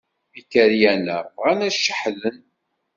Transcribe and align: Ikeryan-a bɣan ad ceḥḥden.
Ikeryan-a 0.39 1.17
bɣan 1.35 1.59
ad 1.67 1.73
ceḥḥden. 1.83 2.39